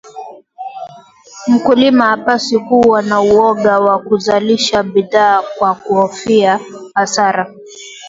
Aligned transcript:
mkulima 1.47 2.05
hapaswi 2.05 2.59
kuwa 2.59 3.01
na 3.01 3.21
Uoga 3.21 3.79
wa 3.79 3.99
kuzalisha 3.99 4.83
bidhaa 4.83 5.41
kwa 5.57 5.75
kukuhofia 5.75 6.59
hasara 6.95 7.53